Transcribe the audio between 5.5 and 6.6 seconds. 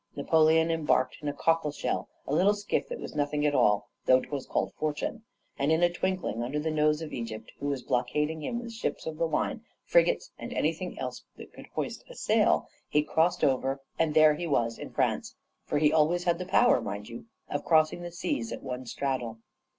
and in a twinkling, under